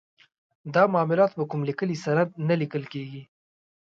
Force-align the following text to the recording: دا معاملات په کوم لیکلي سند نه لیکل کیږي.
دا 0.75 0.83
معاملات 0.93 1.31
په 1.35 1.43
کوم 1.49 1.61
لیکلي 1.69 1.95
سند 2.03 2.29
نه 2.47 2.55
لیکل 2.61 2.83
کیږي. 2.93 3.23